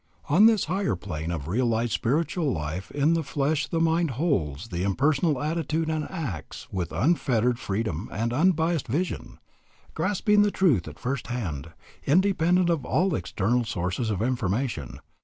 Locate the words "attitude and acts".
5.39-6.67